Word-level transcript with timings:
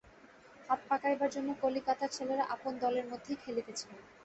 হাত 0.69 0.79
পাকাইবার 0.89 1.29
জন্য 1.31 1.49
কলিকাতার 1.61 2.09
ছেলেরা 2.11 2.43
আপন 2.55 2.73
দলের 2.83 3.05
মধ্যেই 3.11 3.41
খেলিতেছিল। 3.43 3.91